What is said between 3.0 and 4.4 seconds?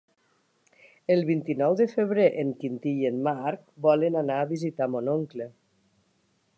i en Marc volen